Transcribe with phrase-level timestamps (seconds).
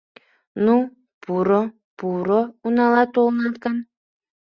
[0.65, 0.75] Ну,
[1.23, 1.61] пуро,
[1.97, 3.77] пуро, унала толынат гын!